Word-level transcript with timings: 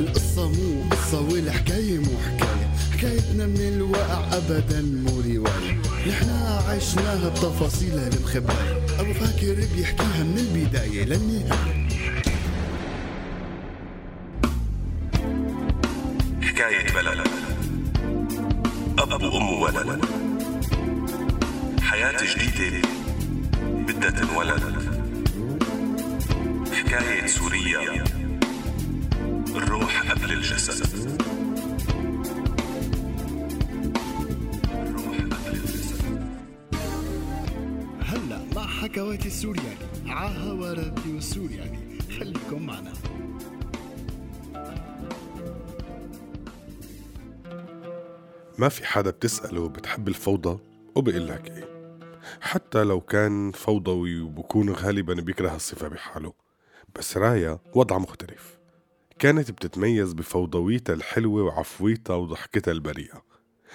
القصة 0.00 0.48
مو 0.48 0.82
قصة 0.90 1.20
والحكاية 1.20 1.98
مو 1.98 2.18
حكاية. 2.26 2.70
حكايتنا 2.92 3.46
من 3.46 3.60
الواقع 3.60 4.36
أبدا 4.36 4.82
مو 4.82 5.20
رواية. 5.20 5.80
نحنا 6.08 6.62
عشناها 6.68 7.28
بتفاصيلها 7.28 8.08
المخبأة 8.08 9.00
أبو 9.00 9.12
فاكر 9.12 9.54
بيحكيها 9.76 10.22
من 10.24 10.38
البداية 10.38 11.04
للنهاية. 11.04 11.88
حكاية 16.42 16.92
بلد. 16.94 17.26
أب 18.98 19.22
وأم 19.22 19.52
وولد 19.52 20.04
حياة 21.92 22.16
جديدة 22.36 22.88
بدها 23.62 24.10
تنولد. 24.10 24.62
حكاية 26.72 27.26
سوريا 27.26 28.04
الروح 29.56 30.10
قبل 30.10 30.32
الجسد. 30.32 31.20
الروح 34.72 35.16
قبل 35.16 35.56
الجسد. 35.56 36.22
هلا 38.00 38.40
مع 38.56 38.66
حكواتي 38.66 39.28
السورياني 39.28 39.76
عاها 40.06 40.74
راديو 40.74 41.16
السورياني 41.18 41.98
خليكم 42.18 42.66
معنا. 42.66 42.92
ما 48.58 48.68
في 48.68 48.86
حدا 48.86 49.10
بتسأله 49.10 49.68
بتحب 49.68 50.08
الفوضى 50.08 50.58
وبقول 50.94 51.26
لك 51.28 51.50
إيه. 51.50 51.71
حتى 52.42 52.84
لو 52.84 53.00
كان 53.00 53.52
فوضوي 53.52 54.20
وبكون 54.20 54.70
غالبا 54.70 55.14
بيكره 55.14 55.56
الصفة 55.56 55.88
بحاله. 55.88 56.32
بس 56.96 57.16
رايا 57.16 57.58
وضع 57.74 57.98
مختلف. 57.98 58.58
كانت 59.18 59.50
بتتميز 59.50 60.12
بفوضويتها 60.12 60.94
الحلوة 60.94 61.42
وعفويتها 61.42 62.16
وضحكتها 62.16 62.72
البريئة. 62.72 63.22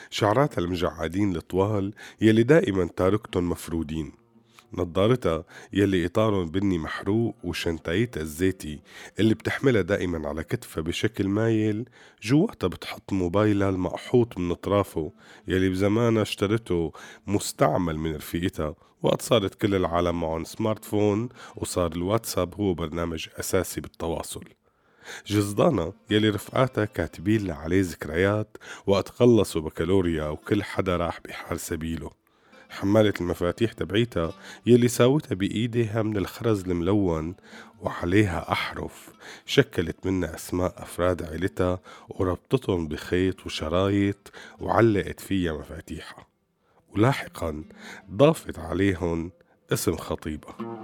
شعراتها 0.10 0.62
المجعدين 0.62 1.36
الطوال 1.36 1.94
يلي 2.22 2.44
دائما 2.44 2.90
تاركتن 2.96 3.44
مفرودين. 3.44 4.12
نظارتها 4.74 5.44
يلي 5.74 6.06
إطارهم 6.06 6.50
بني 6.50 6.78
محروق 6.78 7.36
وشنطايتها 7.44 8.22
الزيتي 8.22 8.80
اللي 9.20 9.34
بتحملها 9.34 9.82
دائما 9.82 10.28
على 10.28 10.44
كتفها 10.44 10.84
بشكل 10.84 11.28
مايل 11.28 11.90
جواتها 12.24 12.68
بتحط 12.68 13.14
موبايلها 13.14 13.70
المقحوط 13.70 14.38
من 14.38 14.52
أطرافه 14.52 15.12
يلي 15.48 15.70
بزمانها 15.70 16.22
اشترته 16.22 16.92
مستعمل 17.28 17.98
من 17.98 18.16
رفيقتها 18.16 18.76
وقت 19.02 19.22
صارت 19.22 19.56
كل 19.56 19.76
العالم 19.76 20.20
معهم 20.22 20.44
سمارت 20.44 20.86
فون 20.86 21.30
وصار 21.56 21.92
الواتساب 21.92 22.56
هو 22.56 22.74
برنامج 22.74 23.28
أساسي 23.40 23.82
بالتواصل. 23.82 24.44
جزدانا 25.28 25.94
يلي 26.10 26.30
رفقاتها 26.30 26.86
كاتبين 26.86 27.52
عليه 27.52 27.82
ذكريات 27.82 28.58
وقت 28.88 29.10
خلصوا 29.10 29.62
بكالوريا 29.62 30.28
وكل 30.28 30.64
حدا 30.64 30.98
راح 30.98 31.20
بحال 31.26 31.60
سبيله. 31.60 32.27
حمالة 32.70 33.14
المفاتيح 33.22 33.74
تبعيتها 33.74 34.34
يلي 34.66 34.88
ساوتها 34.88 35.36
بإيديها 35.36 36.02
من 36.02 36.18
الخرز 36.18 36.64
الملون 36.64 37.36
وعليها 37.82 38.52
أحرف 38.52 39.10
شكلت 39.46 40.06
منها 40.06 40.36
أسماء 40.36 40.74
أفراد 40.78 41.24
عيلتها 41.24 41.80
وربطتهم 42.10 42.88
بخيط 42.88 43.46
وشرايط 43.46 44.32
وعلقت 44.60 45.20
فيها 45.20 45.54
مفاتيحها. 45.54 46.28
ولاحقا 46.96 47.64
ضافت 48.12 48.60
عليهم 48.60 49.32
اسم 49.74 49.96
خطيبها. 49.96 50.77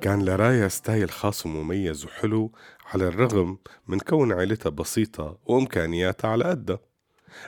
كان 0.00 0.24
لرايا 0.24 0.68
ستايل 0.68 1.10
خاص 1.10 1.46
ومميز 1.46 2.04
وحلو 2.04 2.52
على 2.94 3.08
الرغم 3.08 3.58
من 3.88 3.98
كون 3.98 4.32
عيلتها 4.32 4.70
بسيطة 4.70 5.38
وإمكانياتها 5.46 6.28
على 6.28 6.44
قدها. 6.44 6.78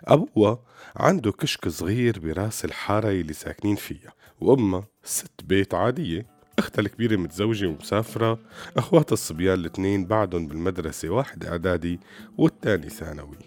أبوها 0.05 0.63
عنده 0.97 1.33
كشك 1.33 1.69
صغير 1.69 2.19
براس 2.19 2.65
الحارة 2.65 3.09
اللي 3.09 3.33
ساكنين 3.33 3.77
فيها 3.77 4.13
وأمها 4.41 4.85
ست 5.05 5.45
بيت 5.45 5.75
عادية. 5.75 6.27
أختها 6.59 6.81
الكبيرة 6.83 7.17
متزوجة 7.17 7.67
ومسافرة 7.67 8.39
أخواتها 8.77 9.13
الصبيان 9.13 9.59
الاثنين 9.59 10.07
بعدهم 10.07 10.47
بالمدرسة 10.47 11.09
واحد 11.09 11.45
إعدادي 11.45 12.01
والتاني 12.39 12.89
ثانوي. 12.89 13.39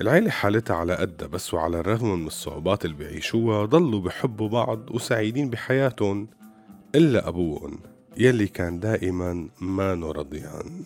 العيلة 0.00 0.30
حالتها 0.30 0.76
على 0.76 0.94
قدها 0.94 1.28
بس 1.28 1.54
وعلى 1.54 1.80
الرغم 1.80 2.20
من 2.20 2.26
الصعوبات 2.26 2.84
اللي 2.84 2.96
بيعيشوها 2.96 3.64
ضلوا 3.64 4.00
بحبوا 4.00 4.48
بعض 4.48 4.90
وسعيدين 4.90 5.50
بحياتهم 5.50 6.28
إلا 6.94 7.28
أبوهم. 7.28 7.95
يلي 8.16 8.46
كان 8.46 8.80
دائما 8.80 9.48
ما 9.60 9.94
رضيان 9.94 10.84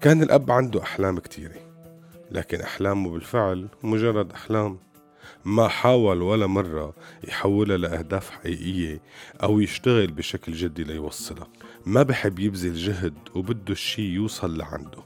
كان 0.00 0.22
الأب 0.22 0.50
عنده 0.50 0.82
أحلام 0.82 1.18
كتيرة 1.18 1.56
لكن 2.30 2.60
أحلامه 2.60 3.10
بالفعل 3.10 3.68
مجرد 3.82 4.32
أحلام 4.32 4.78
ما 5.44 5.68
حاول 5.68 6.22
ولا 6.22 6.46
مرة 6.46 6.94
يحولها 7.28 7.76
لأهداف 7.76 8.30
حقيقية 8.30 9.00
أو 9.42 9.60
يشتغل 9.60 10.06
بشكل 10.06 10.52
جدي 10.52 10.84
ليوصلها. 10.84 11.48
ما 11.86 12.02
بحب 12.02 12.38
يبذل 12.38 12.74
جهد 12.74 13.14
وبده 13.34 13.72
الشي 13.72 14.02
يوصل 14.02 14.58
لعنده. 14.58 14.98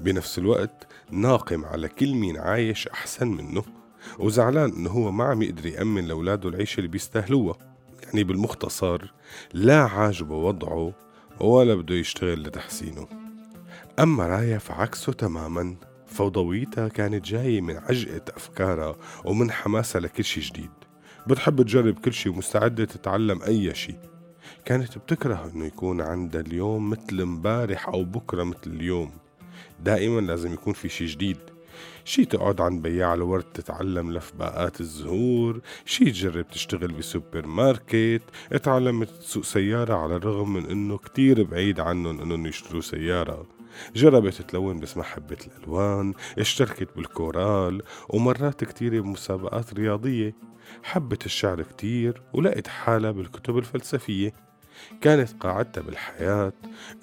بنفس 0.00 0.38
الوقت 0.38 0.86
ناقم 1.10 1.64
على 1.64 1.88
كل 1.88 2.14
مين 2.14 2.36
عايش 2.36 2.88
أحسن 2.88 3.28
منه 3.28 3.62
وزعلان 4.18 4.72
إنه 4.72 4.90
هو 4.90 5.10
ما 5.12 5.24
عم 5.24 5.42
يقدر 5.42 5.66
يأمن 5.66 6.04
لأولاده 6.04 6.48
العيشة 6.48 6.78
اللي 6.78 6.88
بيستاهلوها. 6.88 7.69
يعني 8.04 8.24
بالمختصر 8.24 9.12
لا 9.52 9.82
عاجبه 9.82 10.34
وضعه 10.34 10.92
ولا 11.40 11.74
بده 11.74 11.94
يشتغل 11.94 12.42
لتحسينه. 12.42 13.06
أما 13.98 14.26
رايا 14.26 14.58
فعكسه 14.58 15.12
تماما 15.12 15.76
فوضويتها 16.06 16.88
كانت 16.88 17.24
جاية 17.24 17.60
من 17.60 17.76
عجقة 17.76 18.22
أفكارها 18.36 18.96
ومن 19.24 19.50
حماسها 19.50 20.00
لكل 20.00 20.24
شي 20.24 20.40
جديد. 20.40 20.70
بتحب 21.26 21.62
تجرب 21.62 21.98
كل 21.98 22.12
شي 22.12 22.28
ومستعدة 22.28 22.84
تتعلم 22.84 23.42
أي 23.42 23.74
شي. 23.74 23.94
كانت 24.64 24.98
بتكره 24.98 25.50
إنه 25.54 25.66
يكون 25.66 26.00
عندها 26.00 26.40
اليوم 26.40 26.90
مثل 26.90 27.20
امبارح 27.20 27.88
أو 27.88 28.04
بكرة 28.04 28.42
مثل 28.42 28.66
اليوم. 28.66 29.10
دائما 29.84 30.20
لازم 30.20 30.52
يكون 30.52 30.72
في 30.72 30.88
شي 30.88 31.06
جديد. 31.06 31.38
شي 32.04 32.24
تقعد 32.24 32.60
عند 32.60 32.82
بياع 32.82 33.14
الورد 33.14 33.44
تتعلم 33.44 34.12
لف 34.12 34.32
باقات 34.38 34.80
الزهور 34.80 35.60
شي 35.84 36.04
تجرب 36.04 36.48
تشتغل 36.48 36.92
بسوبر 36.92 37.46
ماركت 37.46 38.22
اتعلمت 38.52 39.08
تسوق 39.08 39.44
سيارة 39.44 39.94
على 39.94 40.16
الرغم 40.16 40.52
من 40.52 40.66
إنه 40.66 40.98
كتير 40.98 41.42
بعيد 41.42 41.80
عنهم 41.80 42.20
إنهم 42.20 42.46
يشتروا 42.46 42.80
سيارة. 42.80 43.46
جربت 43.96 44.42
تلون 44.42 44.80
بس 44.80 44.96
ما 44.96 45.02
حبت 45.02 45.46
الألوان 45.46 46.14
اشتركت 46.38 46.88
بالكورال 46.96 47.82
ومرات 48.08 48.64
كتير 48.64 49.00
بمسابقات 49.00 49.74
رياضية. 49.74 50.34
حبت 50.82 51.26
الشعر 51.26 51.62
كتير 51.62 52.22
ولقت 52.32 52.66
حالها 52.66 53.10
بالكتب 53.10 53.58
الفلسفية. 53.58 54.32
كانت 55.00 55.30
قاعدتها 55.40 55.82
بالحياة 55.82 56.52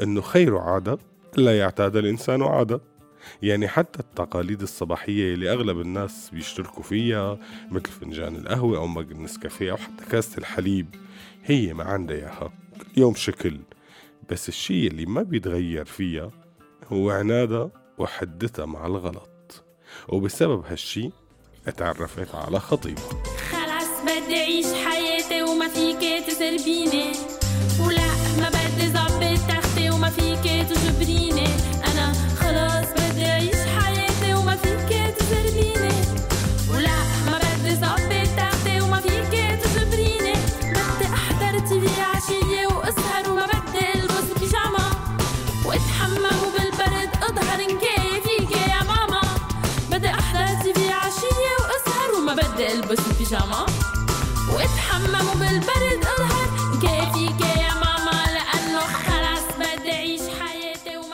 إنه 0.02 0.22
خير 0.22 0.58
عادة 0.58 0.98
لا 1.38 1.58
يعتاد 1.58 1.96
الإنسان 1.96 2.42
عادة. 2.42 2.82
يعني 3.42 3.68
حتى 3.68 4.00
التقاليد 4.00 4.62
الصباحية 4.62 5.34
اللي 5.34 5.54
أغلب 5.54 5.82
الناس 5.82 6.30
بيشتركوا 6.34 6.84
فيها 6.84 7.38
مثل 7.72 7.90
فنجان 7.90 8.36
القهوة 8.36 8.78
أو 8.78 8.88
مج 8.88 9.12
النسكافيه 9.12 9.72
أو 9.72 9.78
حتى 9.78 10.06
كاسة 10.12 10.38
الحليب 10.38 10.96
هي 11.46 11.74
ما 11.74 11.84
عندها 11.84 12.16
إياها. 12.16 12.54
يوم 12.98 13.16
شكل 13.16 13.60
بس 14.30 14.50
الشي 14.50 14.88
اللي 14.88 15.06
ما 15.06 15.24
بيتغير 15.24 15.86
فيها 15.86 16.32
هو 16.88 17.10
عنادها 17.10 17.72
وحدتها 17.98 18.66
مع 18.66 18.86
الغلط. 18.86 19.64
وبسبب 20.08 20.66
هالشي 20.66 21.10
أتعرفت 21.68 22.36
على 22.36 22.60
خطيبها 22.60 23.24
خلاص 23.52 24.02
بدي 24.04 24.36
أعيش 24.36 24.66
حياتي 24.66 25.44
وما 25.44 25.68
فيك 25.68 26.26
تسربيني. 26.28 27.12
ولا 27.88 28.08
ما 28.42 28.50
بدي 28.50 28.88
ظبط 28.88 29.50
تختي 29.50 29.90
وما 29.90 30.10
فيك 30.10 30.68
تجبريني. 30.70 31.37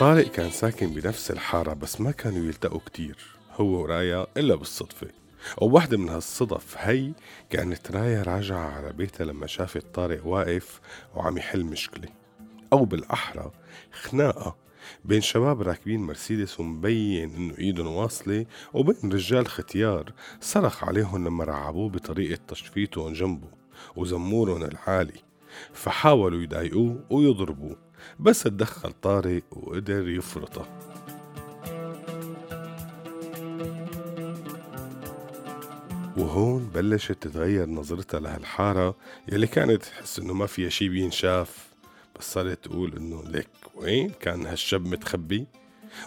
طارق 0.03 0.27
كان 0.27 0.51
ساكن 0.51 0.87
بنفس 0.87 1.31
الحارة 1.31 1.73
بس 1.73 2.01
ما 2.01 2.11
كانوا 2.11 2.45
يلتقوا 2.45 2.79
كتير. 2.85 3.17
هو 3.55 3.65
ورايا 3.65 4.27
إلا 4.37 4.55
بالصدفة. 4.55 5.07
وواحدة 5.57 5.97
من 5.97 6.09
هالصدف 6.09 6.75
هي 6.77 7.11
كانت 7.49 7.91
رايا 7.91 8.23
راجعة 8.23 8.69
على 8.69 8.93
بيتها 8.93 9.25
لما 9.25 9.47
شافت 9.47 9.85
طارق 9.93 10.27
واقف 10.27 10.81
وعم 11.15 11.37
يحل 11.37 11.63
مشكلة. 11.63 12.07
أو 12.73 12.85
بالأحرى 12.85 13.51
خناقة 13.91 14.55
بين 15.05 15.21
شباب 15.21 15.61
راكبين 15.61 15.99
مرسيدس 15.99 16.59
ومبين 16.59 17.35
إنه 17.35 17.57
إيدهم 17.57 17.87
واصلة 17.87 18.45
وبين 18.73 19.13
رجال 19.13 19.47
ختيار 19.47 20.13
صرخ 20.41 20.83
عليهم 20.83 21.27
لما 21.27 21.43
رعبوه 21.43 21.89
بطريقة 21.89 22.39
تشفيتهم 22.47 23.13
جنبه 23.13 23.47
وزمورهم 23.95 24.63
العالي. 24.63 25.19
فحاولوا 25.73 26.41
يضايقوه 26.41 27.05
ويضربوه. 27.09 27.92
بس 28.19 28.43
تدخل 28.43 28.91
طارق 28.91 29.43
وقدر 29.51 30.07
يفرطه. 30.07 30.67
وهون 36.17 36.69
بلشت 36.75 37.11
تتغير 37.11 37.69
نظرتها 37.69 38.19
لهالحارة 38.19 38.95
يلي 39.31 39.47
كانت 39.47 39.83
تحس 39.83 40.19
إنه 40.19 40.33
ما 40.33 40.45
فيها 40.45 40.69
شي 40.69 40.89
بينشاف 40.89 41.73
بس 42.19 42.33
صارت 42.33 42.65
تقول 42.65 42.97
إنه 42.97 43.23
ليك 43.23 43.49
وين 43.75 44.09
كان 44.09 44.45
هالشاب 44.45 44.85
متخبي؟ 44.85 45.47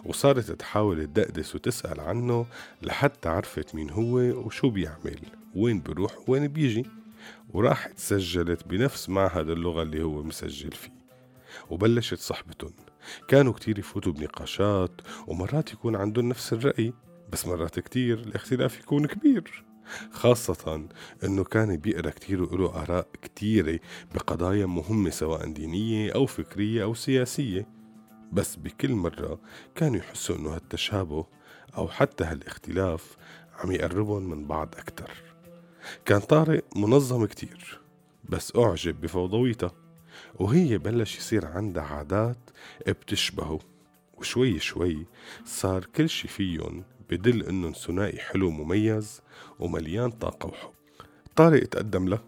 وصارت 0.04 0.50
تحاول 0.50 1.06
تدقدس 1.06 1.54
وتسأل 1.54 2.00
عنه 2.00 2.46
لحتى 2.82 3.28
عرفت 3.28 3.74
مين 3.74 3.90
هو 3.90 4.18
وشو 4.18 4.70
بيعمل 4.70 5.18
وين 5.54 5.82
بروح 5.82 6.12
وين 6.28 6.48
بيجي. 6.48 6.86
وراحت 7.50 7.98
سجلت 7.98 8.66
بنفس 8.68 9.08
معهد 9.08 9.50
اللغة 9.50 9.82
اللي 9.82 10.02
هو 10.02 10.22
مسجل 10.22 10.72
فيه. 10.72 10.95
وبلشت 11.70 12.18
صحبتهم 12.18 12.72
كانوا 13.28 13.52
كتير 13.52 13.78
يفوتوا 13.78 14.12
بنقاشات 14.12 15.00
ومرات 15.26 15.72
يكون 15.72 15.96
عندهم 15.96 16.28
نفس 16.28 16.52
الرأي 16.52 16.92
بس 17.32 17.46
مرات 17.46 17.80
كتير 17.80 18.18
الاختلاف 18.18 18.80
يكون 18.80 19.06
كبير. 19.06 19.64
خاصة 20.10 20.88
إنه 21.24 21.44
كان 21.44 21.76
بيقرا 21.76 22.10
كتير 22.10 22.42
وله 22.42 22.82
آراء 22.82 23.08
كتيرة 23.22 23.80
بقضايا 24.14 24.66
مهمة 24.66 25.10
سواء 25.10 25.52
دينية 25.52 26.14
أو 26.14 26.26
فكرية 26.26 26.82
أو 26.82 26.94
سياسية. 26.94 27.68
بس 28.32 28.56
بكل 28.56 28.92
مرة 28.92 29.40
كانوا 29.74 29.96
يحسوا 29.96 30.36
إنه 30.36 30.54
هالتشابه 30.54 31.26
أو 31.76 31.88
حتى 31.88 32.24
هالاختلاف 32.24 33.16
عم 33.58 33.72
يقربهم 33.72 34.30
من 34.30 34.46
بعض 34.46 34.74
أكتر. 34.78 35.10
كان 36.04 36.20
طارق 36.20 36.64
منظم 36.76 37.26
كتير 37.26 37.80
بس 38.24 38.56
أعجب 38.56 39.00
بفوضويتها 39.00 39.85
وهي 40.34 40.78
بلش 40.78 41.16
يصير 41.16 41.46
عندها 41.46 41.82
عادات 41.82 42.50
بتشبهه. 42.88 43.58
وشوي 44.18 44.58
شوي 44.58 45.06
صار 45.44 45.84
كل 45.84 46.08
شي 46.08 46.28
فيهم 46.28 46.84
بدل 47.10 47.42
انهم 47.42 47.72
ثنائي 47.72 48.18
حلو 48.18 48.50
مميز 48.50 49.20
ومليان 49.58 50.10
طاقة 50.10 50.46
وحب. 50.46 50.70
طارق 51.36 51.64
تقدم 51.64 52.08
لها 52.08 52.24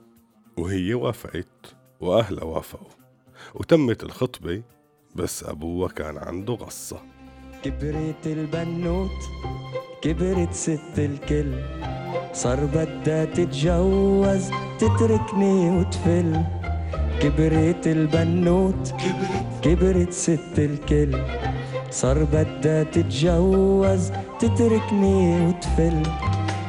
وهي 0.56 0.94
وافقت 0.94 1.75
وأهلها 2.00 2.44
وافقوا. 2.44 2.90
وتمت 3.55 4.02
الخطبة 4.02 4.62
بس 5.14 5.44
أبوها 5.44 5.88
كان 5.88 6.19
عنده 6.19 6.55
غصة. 6.55 7.02
كبرت 7.62 8.26
البنوت 8.26 9.20
كبرت 10.02 10.52
ست 10.52 10.99
الكل. 10.99 11.55
صار 12.32 12.64
بدها 12.64 13.25
تتجوز 13.25 14.50
تتركني 14.79 15.70
وتفل. 15.70 16.57
كبرت 17.23 17.87
البنوت 17.87 18.94
كبرت 19.62 20.12
ست 20.12 20.59
الكل. 20.59 21.19
صار 21.91 22.25
بدها 22.25 22.82
تتجوز 22.82 24.12
تتركني 24.41 25.47
وتفل. 25.47 26.03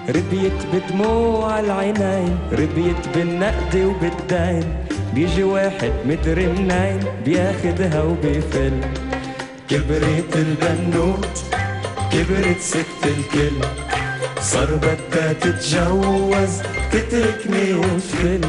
ربيت 0.09 0.59
بدموع 0.73 1.59
العينين 1.59 2.37
ربيت 2.51 3.07
بالنقد 3.15 3.75
وبالدين. 3.75 4.63
بيجي 5.13 5.43
واحد 5.43 5.91
مدري 6.05 6.47
منين 6.47 6.99
بياخدها 7.25 8.03
وبيفل. 8.03 8.73
كبرت 9.69 10.35
البنوت 10.35 11.43
كبرت 12.11 12.59
ست 12.59 13.03
الكل. 13.05 13.57
صار 14.41 14.75
بدها 14.75 15.33
تتجوز 15.33 16.61
تتركني 16.91 17.73
وتفل. 17.73 18.41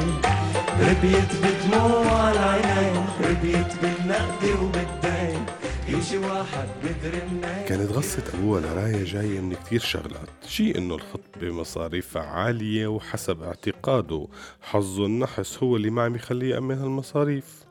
ربيت 0.80 1.32
بدموع 1.42 2.30
العينين 2.30 3.06
ربيت 3.20 3.80
بالنقد 3.82 4.44
وبالدين. 4.62 5.46
يجي 5.88 6.18
واحد 6.18 6.68
بدري 6.84 7.22
منين. 7.30 7.64
كانت 7.68 7.92
غصة 7.92 8.22
أبوها 8.34 8.60
لرايا 8.60 9.04
جاية 9.04 9.40
من 9.40 9.54
كتير 9.54 9.80
شغلات. 9.80 10.28
شي 10.46 10.78
إنه 10.78 10.94
الخطبة 10.94 11.50
مصاريفها 11.50 12.22
عالية 12.22 12.86
وحسب 12.86 13.42
اعتقاده 13.42 14.28
حظه 14.62 15.06
النحس 15.06 15.62
هو 15.62 15.76
اللي 15.76 15.90
ما 15.90 16.04
عم 16.04 16.14
يخليه 16.14 16.54
يأمن 16.54 16.78
هالمصاريف. 16.78 17.64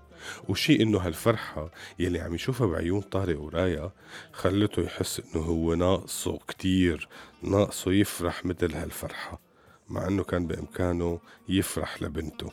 وشي 0.49 0.81
إنه 0.83 0.97
هالفرحة 0.99 1.71
يلي 1.99 2.19
عم 2.19 2.35
يشوفها 2.35 2.67
بعيون 2.67 3.01
طارق 3.01 3.41
ورايا 3.41 3.91
خلته 4.33 4.81
يحس 4.81 5.21
إنه 5.35 5.43
هو 5.43 5.73
ناقصه 5.73 6.39
كتير 6.47 7.07
ناقصه 7.43 7.91
يفرح 7.91 8.45
مثل 8.45 8.75
هالفرحة 8.75 9.39
مع 9.89 10.07
إنه 10.07 10.23
كان 10.23 10.47
بإمكانه 10.47 11.19
يفرح 11.49 12.03
لبنته. 12.03 12.51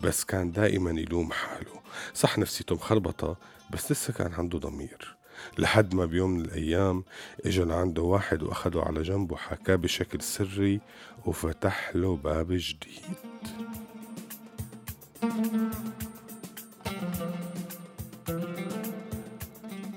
بس 0.00 0.24
كان 0.24 0.52
دائما 0.52 0.90
يلوم 0.90 1.32
حاله. 1.32 1.80
صح 2.14 2.38
نفسيته 2.38 2.74
مخربطة 2.74 3.36
بس 3.70 3.92
لسه 3.92 4.12
كان 4.12 4.32
عنده 4.32 4.58
ضمير. 4.58 5.16
لحد 5.58 5.94
ما 5.94 6.06
بيوم 6.06 6.30
من 6.30 6.40
الأيام 6.40 7.04
إجا 7.44 7.64
لعنده 7.64 8.02
واحد 8.02 8.42
وأخده 8.42 8.82
على 8.82 9.02
جنب 9.02 9.32
وحكاه 9.32 9.76
بشكل 9.76 10.22
سري 10.22 10.80
وفتح 11.26 11.96
له 11.96 12.16
باب 12.16 12.46
جديد. 12.50 13.16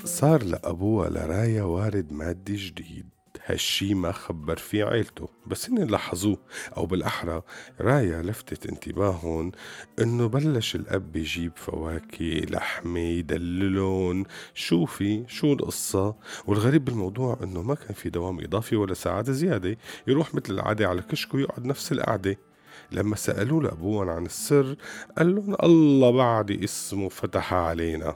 صار 0.06 0.44
لأبوها 0.44 1.10
لرايا 1.10 1.64
وارد 1.64 2.14
مادي 2.14 2.56
جديد. 2.56 3.10
هالشي 3.46 3.94
ما 3.94 4.12
خبر 4.12 4.58
فيه 4.58 4.86
عيلته 4.86 5.30
بس 5.48 5.70
هن 5.70 5.84
لاحظوه 5.84 6.38
أو 6.78 6.86
بالأحرى 6.86 7.42
رايا 7.82 8.22
لفتت 8.22 8.66
انتباههم 8.66 9.52
إنه 10.02 10.28
بلش 10.28 10.76
الأب 10.76 11.16
يجيب 11.16 11.52
فواكه 11.56 12.42
لحمة 12.50 13.00
يدللون 13.00 14.24
شو 14.54 14.86
في 14.86 15.24
شو 15.28 15.54
القصة؟ 15.54 16.16
والغريب 16.48 16.86
بالموضوع 16.86 17.40
إنه 17.44 17.62
ما 17.62 17.76
كان 17.76 17.94
في 17.94 18.10
دوام 18.10 18.40
إضافي 18.40 18.76
ولا 18.76 18.94
ساعات 18.94 19.30
زيادة 19.30 19.78
يروح 20.08 20.36
مثل 20.36 20.54
العادة 20.54 20.88
على 20.90 21.02
كشك 21.02 21.34
ويقعد 21.34 21.66
نفس 21.66 21.92
القعدة. 21.92 22.38
لما 22.92 23.16
سألوه 23.16 23.64
لأبوهم 23.64 24.10
عن 24.10 24.26
السر 24.26 24.76
قال 25.18 25.36
لهم 25.36 25.56
الله 25.64 26.12
بعد 26.12 26.52
اسمه 26.52 27.10
فتح 27.10 27.54
علينا. 27.54 28.16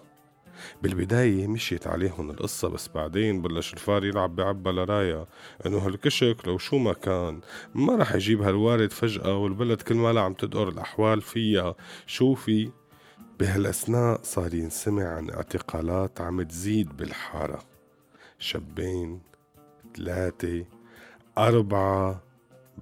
بالبداية 0.83 1.47
مشيت 1.47 1.87
عليهم 1.87 2.29
القصة 2.29 2.69
بس 2.69 2.87
بعدين 2.87 3.41
بلش 3.41 3.73
الفار 3.73 4.05
يلعب 4.05 4.35
بعبا 4.35 4.69
لرايا. 4.69 5.25
إنه 5.65 5.77
هالكشك 5.77 6.37
لو 6.45 6.57
شو 6.57 6.77
ما 6.77 6.93
كان 6.93 7.41
ما 7.75 7.95
رح 7.95 8.15
يجيب 8.15 8.41
هالوارد 8.41 8.91
فجأة 8.91 9.37
والبلد 9.37 9.81
كل 9.81 9.95
ما 9.95 10.21
عم 10.21 10.33
تدقر 10.33 10.69
الأحوال 10.69 11.21
فيها 11.21 11.75
شو 12.07 12.33
في؟ 12.33 12.71
بهالأثناء 13.39 14.19
صار 14.23 14.53
ينسمع 14.53 15.03
عن 15.03 15.29
اعتقالات 15.29 16.21
عم 16.21 16.41
تزيد 16.41 16.97
بالحارة. 16.97 17.63
شابين 18.39 19.21
ثلاثة 19.97 20.65
أربعة 21.37 22.23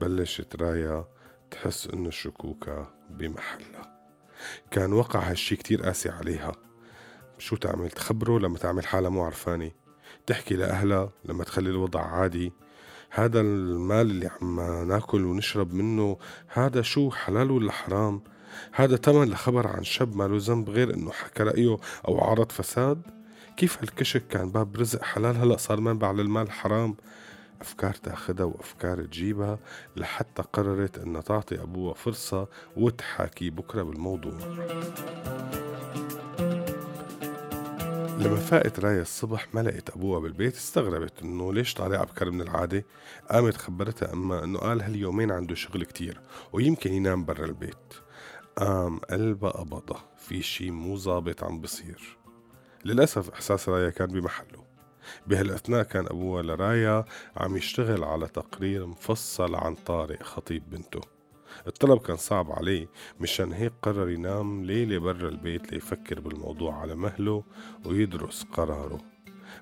بلشت 0.01 0.55
رايا 0.55 1.05
تحس 1.51 1.87
إنه 1.87 2.07
الشكوكة 2.07 2.87
بمحلها. 3.09 3.99
كان 4.71 4.93
وقع 4.93 5.19
هالشي 5.19 5.55
كتير 5.55 5.83
قاسي 5.83 6.09
عليها. 6.09 6.51
شو 7.43 7.55
تعمل 7.55 7.91
تخبره 7.91 8.39
لما 8.39 8.57
تعمل 8.57 8.85
حالها 8.85 9.09
مو 9.09 9.23
عرفانة؟ 9.23 9.71
تحكي 10.27 10.55
لأهلها 10.55 11.09
لما 11.25 11.43
تخلي 11.43 11.69
الوضع 11.69 12.01
عادي. 12.01 12.53
هذا 13.09 13.41
المال 13.41 14.11
اللي 14.11 14.29
عم 14.41 14.61
ناكل 14.87 15.25
ونشرب 15.25 15.73
منه 15.73 16.17
هذا 16.47 16.81
شو 16.81 17.11
حلال 17.11 17.51
ولا 17.51 17.71
حرام؟ 17.71 18.21
هذا 18.73 18.97
تمن 18.97 19.29
لخبر 19.29 19.67
عن 19.67 19.83
شاب 19.83 20.15
ما 20.15 20.23
له 20.23 20.37
ذنب 20.39 20.69
غير 20.69 20.93
إنه 20.93 21.11
حكى 21.11 21.43
رأيه 21.43 21.77
أو 22.07 22.21
عرض 22.21 22.51
فساد؟ 22.51 23.01
كيف 23.57 23.79
هالكشك 23.79 24.27
كان 24.27 24.51
باب 24.51 24.75
رزق 24.75 25.01
حلال 25.01 25.37
هلأ 25.37 25.57
صار 25.57 25.79
منبع 25.79 26.11
للمال 26.11 26.51
حرام؟ 26.51 26.95
أفكار 27.61 27.93
تاخدها 27.93 28.45
وأفكار 28.45 29.05
تجيبها 29.05 29.59
لحتى 29.95 30.43
قررت 30.53 30.97
أنها 30.97 31.21
تعطي 31.21 31.61
أبوها 31.61 31.93
فرصة 31.93 32.47
وتحاكي 32.77 33.49
بكرة 33.49 33.83
بالموضوع. 33.83 34.37
لما 38.17 38.35
فاقت 38.35 38.79
رايا 38.79 39.01
الصبح 39.01 39.47
ما 39.53 39.59
لقيت 39.59 39.89
أبوها 39.89 40.19
بالبيت 40.19 40.55
استغربت 40.55 41.21
إنه 41.21 41.53
ليش 41.53 41.73
طالع 41.73 42.01
أبكر 42.01 42.31
من 42.31 42.41
العادة؟ 42.41 42.85
قامت 43.31 43.57
خبرتها 43.57 44.13
أما 44.13 44.43
إنه 44.43 44.59
قال 44.59 44.81
هاليومين 44.81 45.31
عنده 45.31 45.55
شغل 45.55 45.83
كتير 45.83 46.21
ويمكن 46.53 46.93
ينام 46.93 47.25
برا 47.25 47.45
البيت. 47.45 47.93
قام 48.57 48.99
قلبها 48.99 49.51
قبضة 49.51 49.99
في 50.17 50.41
شي 50.41 50.71
مو 50.71 50.97
ظابط 50.97 51.43
عم 51.43 51.61
بصير. 51.61 52.17
للأسف 52.85 53.29
إحساس 53.29 53.69
رايا 53.69 53.89
كان 53.89 54.07
بمحله. 54.07 54.63
بهالأثناء 55.27 55.83
كان 55.83 56.05
أبوها 56.05 56.43
لرايا 56.43 57.05
عم 57.37 57.57
يشتغل 57.57 58.03
على 58.03 58.27
تقرير 58.27 58.85
مفصل 58.85 59.55
عن 59.55 59.75
طارق 59.75 60.23
خطيب 60.23 60.69
بنته. 60.69 61.12
الطلب 61.67 61.99
كان 61.99 62.17
صعب 62.17 62.51
عليه 62.51 62.87
مشان 63.19 63.53
هيك 63.53 63.73
قرر 63.81 64.09
ينام 64.09 64.65
ليلة 64.65 64.97
برا 64.97 65.29
البيت 65.29 65.73
ليفكر 65.73 66.19
بالموضوع 66.19 66.75
على 66.75 66.95
مهله 66.95 67.43
ويدرس 67.85 68.43
قراره. 68.43 69.13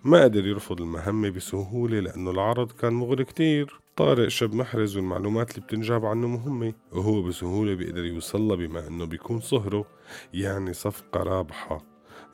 ما 0.04 0.24
قدر 0.24 0.48
يرفض 0.48 0.82
المهمة 0.82 1.30
بسهولة 1.30 2.00
لأنه 2.00 2.32
العرض 2.32 2.72
كان 2.72 2.94
مغري 2.94 3.24
كتير. 3.24 3.80
طارق 3.96 4.28
شاب 4.28 4.54
محرز 4.56 4.96
والمعلومات 4.98 5.52
اللي 5.52 5.62
بتنجاب 5.62 6.06
عنه 6.06 6.28
مهمة 6.28 6.74
وهو 6.92 7.22
بسهولة 7.22 7.74
بيقدر 7.74 8.06
يوصلها 8.06 8.56
بما 8.56 8.88
أنه 8.88 9.06
بيكون 9.06 9.40
صهره. 9.40 9.86
يعني 10.34 10.74
صفقة 10.74 11.24
رابحة 11.24 11.86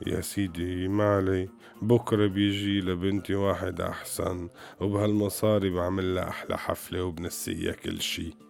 يا 0.06 0.20
سيدي 0.20 0.88
ما 0.88 1.16
علي. 1.16 1.48
بكرة 1.82 2.26
بيجي 2.26 2.80
لبنتي 2.80 3.34
واحد 3.34 3.80
أحسن 3.80 4.48
وبهالمصاري 4.80 5.70
بعمل 5.70 6.14
لها 6.14 6.28
أحلى 6.28 6.58
حفلة 6.58 7.04
وبنسيها 7.04 7.72
كل 7.72 8.00
شي. 8.00 8.47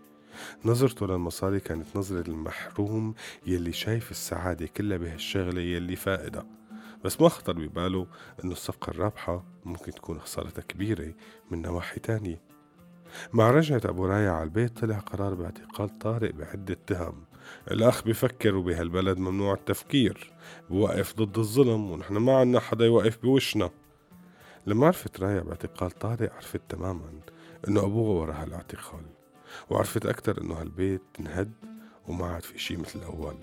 نظرته 0.64 1.07
للمصاري 1.07 1.61
كانت 1.61 1.87
نظرة 1.97 2.28
المحروم 2.28 3.14
يلي 3.47 3.73
شايف 3.73 4.11
السعادة 4.11 4.66
كلها 4.66 4.99
بهالشغلة 4.99 5.61
يلي 5.61 5.97
فائدة. 5.97 6.47
بس 7.04 7.21
ما 7.21 7.28
خطر 7.28 7.52
بباله 7.52 8.07
إنه 8.45 8.52
الصفقة 8.52 8.90
الرابحة 8.90 9.45
ممكن 9.64 9.92
تكون 9.92 10.21
خسارتها 10.21 10.62
كبيرة 10.62 11.14
من 11.50 11.62
نواحي 11.62 12.00
تانية. 12.00 12.49
مع 13.33 13.50
رجعة 13.50 13.80
أبو 13.85 14.07
راية 14.07 14.28
على 14.28 14.45
البيت 14.45 14.78
طلع 14.78 14.99
قرار 14.99 15.35
باعتقال 15.35 15.99
طارق 15.99 16.35
بعدة 16.35 16.76
تهم 16.87 17.25
الأخ 17.71 18.04
بفكر 18.04 18.54
وبهالبلد 18.54 19.18
ممنوع 19.18 19.54
التفكير 19.54 20.33
بوقف 20.71 21.16
ضد 21.16 21.38
الظلم 21.38 21.90
ونحن 21.90 22.16
ما 22.16 22.37
عنا 22.37 22.61
حدا 22.61 22.85
يوقف 22.85 23.18
بوشنا. 23.23 23.71
لما 24.66 24.87
عرفت 24.87 25.21
راية 25.21 25.40
باعتقال 25.40 25.90
طارق 25.90 26.35
عرفت 26.35 26.61
تماما 26.68 27.11
إنه 27.68 27.80
ابوها 27.80 28.21
ورا 28.21 28.42
هالاعتقال. 28.42 29.17
وعرفت 29.70 30.06
أكتر 30.06 30.40
إنه 30.40 30.54
هالبيت 30.54 31.02
انهد 31.20 31.52
وما 32.08 32.26
عاد 32.26 32.42
في 32.42 32.58
شي 32.58 32.76
مثل 32.76 32.98
الأول. 32.98 33.36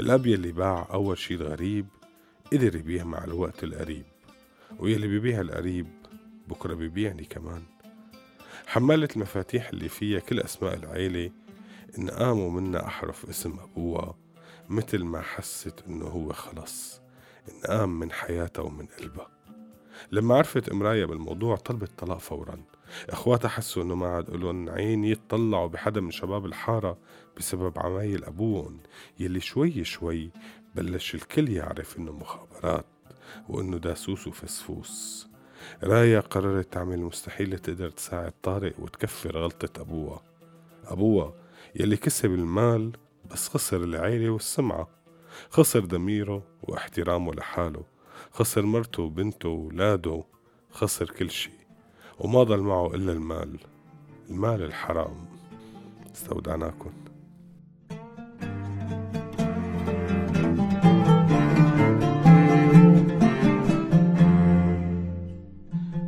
الأب 0.00 0.26
يلي 0.26 0.52
باع 0.52 0.88
أول 0.92 1.18
شي 1.18 1.34
الغريب 1.34 1.86
قدر 2.52 2.76
يبيع 2.76 3.04
مع 3.04 3.24
الوقت 3.24 3.64
القريب 3.64 4.04
ويلي 4.78 5.08
بيبيع 5.08 5.40
القريب 5.40 5.86
بكرة 6.48 6.74
بيبيعني 6.74 7.24
كمان. 7.24 7.62
حملت 8.66 9.16
المفاتيح 9.16 9.68
اللي 9.68 9.88
فيها 9.88 10.20
كل 10.20 10.40
أسماء 10.40 10.74
العيلة 10.74 11.30
إن 11.98 12.10
قاموا 12.10 12.50
منا 12.50 12.86
أحرف 12.86 13.28
اسم 13.28 13.58
أبوها 13.58 14.14
مثل 14.68 15.04
ما 15.04 15.20
حست 15.20 15.84
إنه 15.88 16.06
هو 16.06 16.32
خلص 16.32 17.00
انقام 17.48 18.00
من 18.00 18.12
حياتها 18.12 18.62
ومن 18.62 18.86
قلبها. 18.86 19.33
لما 20.12 20.34
عرفت 20.36 20.68
امرايا 20.68 21.06
بالموضوع 21.06 21.56
طلبت 21.56 21.90
طلاق 21.98 22.18
فورا. 22.18 22.56
إخواتها 23.08 23.48
حسوا 23.48 23.82
إنه 23.82 23.94
ما 23.94 24.06
عاد 24.06 24.30
لهم 24.30 24.68
عين 24.68 25.04
يتطلعوا 25.04 25.68
بحدا 25.68 26.00
من 26.00 26.10
شباب 26.10 26.46
الحارة 26.46 26.98
بسبب 27.36 27.78
عمايل 27.78 28.24
أبوهم 28.24 28.78
يلي 29.20 29.40
شوي 29.40 29.84
شوي 29.84 30.30
بلش 30.74 31.14
الكل 31.14 31.48
يعرف 31.48 31.98
إنه 31.98 32.12
مخابرات 32.12 32.86
وإنه 33.48 33.76
داسوس 33.76 34.26
وفسفوس. 34.26 35.26
رايا 35.82 36.20
قررت 36.20 36.72
تعمل 36.72 36.94
المستحيل 36.94 37.58
تقدر 37.58 37.90
تساعد 37.90 38.32
طارق 38.42 38.80
وتكفر 38.80 39.38
غلطة 39.38 39.80
أبوها. 39.80 40.22
أبوها 40.86 41.34
يلي 41.74 41.96
كسب 41.96 42.30
المال 42.30 42.92
بس 43.30 43.48
خسر 43.48 43.84
العيلة 43.84 44.30
والسمعة 44.30 44.88
خسر 45.50 45.80
ضميره 45.80 46.42
واحترامه 46.62 47.34
لحاله. 47.34 47.93
خسر 48.32 48.62
مرته 48.62 49.02
وبنته 49.02 49.48
وولاده 49.48 50.24
خسر 50.70 51.06
كل 51.06 51.30
شي 51.30 51.50
وما 52.18 52.42
ضل 52.42 52.60
معه 52.60 52.94
إلا 52.94 53.12
المال 53.12 53.58
المال 54.30 54.62
الحرام. 54.62 55.26
استودعناكم. 56.14 56.92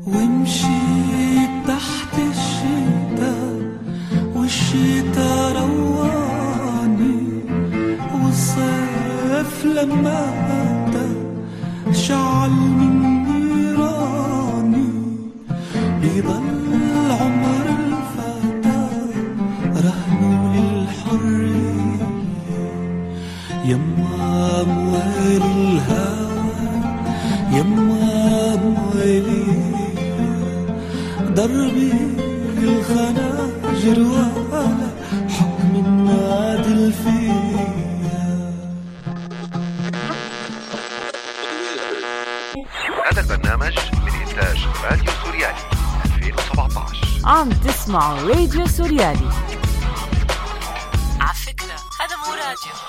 ومشيت 0.07 1.51
تحت 1.69 2.15
الشتاء 2.19 3.79
والشتاء 4.37 5.53
رواني 5.63 7.43
والصيف 8.25 9.65
لما 9.65 10.75
أتى 12.07 12.15
شعل 12.15 12.51
من 12.51 13.23
نيراني 13.27 14.89
بيضل 16.01 17.11
عمر 17.11 17.67
الفتى 17.79 18.89
رهن 19.77 20.23
للحرية 20.55 22.07
يما 23.65 24.63
مويل 24.63 25.43
الهوى 25.43 26.47
يما 27.53 28.57
مويلي 28.57 29.45
دربي 31.37 31.93
الخناجر 32.63 33.99
ولا 34.53 34.91
حكم 35.29 35.85
النادل 35.87 36.93
فيها 36.93 37.56
هذا 43.67 43.83
البرنامج 43.83 44.15
من 44.15 44.29
إنتاج 44.29 44.67
راديو 44.85 45.13
سوريالي 45.25 45.59
2017 46.05 47.07
عم 47.25 47.51
تسمعوا 47.51 48.29
راديو 48.29 48.67
سوريالي. 48.67 49.31
على 51.21 51.35
فكرة 51.35 51.77
هذا 52.01 52.17
مو 52.17 52.35
راديو. 52.35 52.86